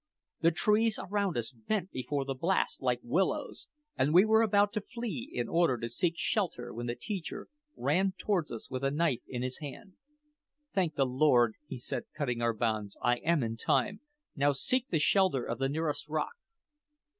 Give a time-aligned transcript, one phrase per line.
[0.39, 4.81] The trees around us bent before the blast like willows, and we were about to
[4.81, 9.21] flee in order to seek shelter when the teacher ran toward us with a knife
[9.27, 9.93] in his hand.
[10.73, 14.01] "Thank the Lord," he said, cutting our bonds, "I am in time!
[14.35, 16.33] Now, seek the shelter of the nearest rock."